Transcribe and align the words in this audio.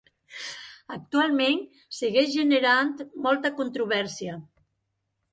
Actualment, 0.93 1.59
segueix 1.97 2.31
generant 2.35 2.89
molta 3.27 3.51
controvèrsia. 3.61 4.39